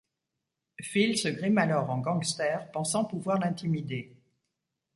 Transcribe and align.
Phil 0.81 1.15
se 1.15 1.27
grime 1.27 1.59
alors 1.59 1.91
en 1.91 1.99
gangster, 1.99 2.71
pensant 2.71 3.05
pouvoir 3.05 3.37
l'intimider. 3.37 4.17